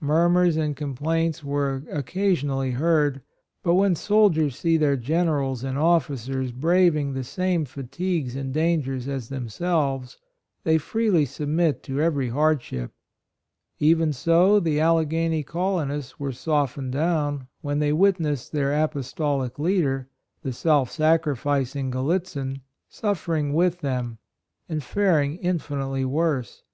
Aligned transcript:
Mur 0.00 0.28
murs 0.28 0.56
and 0.56 0.76
complaints 0.76 1.44
were 1.44 1.82
occa 1.92 2.32
sionally 2.32 2.72
heard; 2.72 3.22
but 3.62 3.74
when 3.74 3.94
soldiers 3.94 4.56
see 4.58 4.76
their 4.76 4.96
generals 4.96 5.62
and 5.62 5.78
officers 5.78 6.50
brav 6.50 6.96
ing 6.96 7.12
the 7.12 7.22
same 7.22 7.64
fatigues 7.64 8.34
and 8.34 8.52
dangers 8.52 9.06
as 9.06 9.28
themselves, 9.28 10.18
they 10.64 10.78
freely 10.78 11.24
submit 11.24 11.84
to 11.84 12.00
every 12.00 12.28
hardship; 12.30 12.90
even 13.78 14.12
so 14.12 14.58
the 14.58 14.80
Alleghany 14.80 15.44
colonists 15.44 16.18
were 16.18 16.32
softened 16.32 16.90
down, 16.90 17.46
when 17.60 17.78
they 17.78 17.92
witnessed 17.92 18.50
their 18.50 18.74
apostolic 18.74 19.60
leader, 19.60 20.08
the 20.42 20.52
self 20.52 20.90
sacrificing 20.90 21.88
Galiitzin, 21.92 22.62
suffering 22.88 23.54
with 23.54 23.78
them 23.78 24.18
and 24.68 24.82
faring 24.82 25.36
infinitely 25.36 26.04
worse. 26.04 26.64